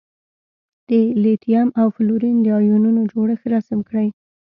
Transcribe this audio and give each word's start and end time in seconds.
د 0.89 0.91
لیتیم 1.23 1.67
او 1.79 1.87
فلورین 1.95 2.37
د 2.41 2.47
ایونونو 2.63 3.01
جوړښت 3.11 3.43
رسم 3.53 3.79
کړئ. 3.89 4.07